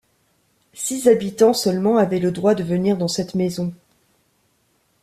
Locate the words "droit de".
2.31-2.63